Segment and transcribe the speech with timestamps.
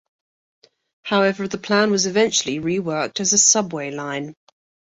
[1.03, 4.33] However, the plan was eventually reworked as a subway line.